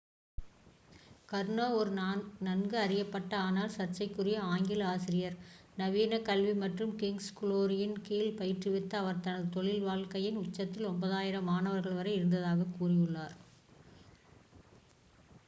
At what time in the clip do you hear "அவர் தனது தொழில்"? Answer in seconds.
8.99-9.85